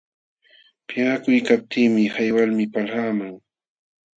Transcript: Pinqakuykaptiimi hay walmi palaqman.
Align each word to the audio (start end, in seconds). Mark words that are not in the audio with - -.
Pinqakuykaptiimi 0.87 2.03
hay 2.15 2.27
walmi 2.35 2.65
palaqman. 2.73 3.33